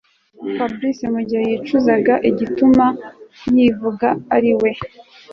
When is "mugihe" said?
1.13-1.43